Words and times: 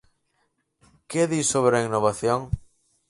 ¿Que 1.09 1.21
di 1.31 1.41
sobre 1.51 1.75
a 1.77 1.85
innovación? 1.87 2.39